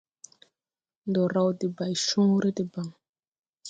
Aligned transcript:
Ndɔ 1.07 1.23
raw 1.33 1.49
debaycõõre 1.59 2.49
debaŋ. 2.57 2.87